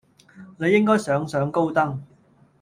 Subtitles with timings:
[0.57, 2.03] 你應該上上高登